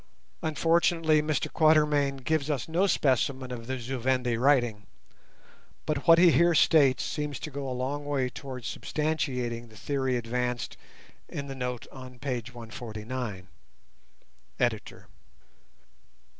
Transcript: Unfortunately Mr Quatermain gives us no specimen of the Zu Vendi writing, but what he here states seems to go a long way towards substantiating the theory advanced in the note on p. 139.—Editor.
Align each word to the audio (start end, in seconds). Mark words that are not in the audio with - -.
Unfortunately 0.41 1.21
Mr 1.21 1.47
Quatermain 1.53 2.17
gives 2.17 2.49
us 2.49 2.67
no 2.67 2.87
specimen 2.87 3.51
of 3.51 3.67
the 3.67 3.77
Zu 3.77 3.99
Vendi 3.99 4.35
writing, 4.35 4.87
but 5.85 6.07
what 6.07 6.17
he 6.17 6.31
here 6.31 6.55
states 6.55 7.03
seems 7.03 7.37
to 7.39 7.51
go 7.51 7.69
a 7.69 7.69
long 7.69 8.03
way 8.03 8.27
towards 8.27 8.65
substantiating 8.65 9.67
the 9.69 9.77
theory 9.77 10.17
advanced 10.17 10.75
in 11.29 11.45
the 11.45 11.53
note 11.53 11.85
on 11.91 12.17
p. 12.17 12.41
139.—Editor. 12.41 15.05